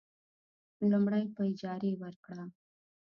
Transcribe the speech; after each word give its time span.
لومړی: 0.89 1.23
په 1.35 1.41
اجارې 1.51 1.91
ورکړه. 2.01 2.43